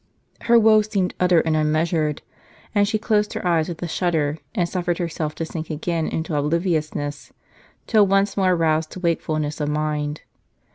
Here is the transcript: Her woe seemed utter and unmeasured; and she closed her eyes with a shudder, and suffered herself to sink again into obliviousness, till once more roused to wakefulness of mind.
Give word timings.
Her 0.41 0.57
woe 0.57 0.81
seemed 0.81 1.13
utter 1.19 1.41
and 1.41 1.55
unmeasured; 1.55 2.23
and 2.73 2.87
she 2.87 2.97
closed 2.97 3.33
her 3.33 3.45
eyes 3.45 3.69
with 3.69 3.83
a 3.83 3.87
shudder, 3.87 4.39
and 4.55 4.67
suffered 4.67 4.97
herself 4.97 5.35
to 5.35 5.45
sink 5.45 5.69
again 5.69 6.07
into 6.07 6.35
obliviousness, 6.35 7.31
till 7.85 8.07
once 8.07 8.35
more 8.35 8.55
roused 8.55 8.89
to 8.93 8.99
wakefulness 8.99 9.61
of 9.61 9.69
mind. 9.69 10.21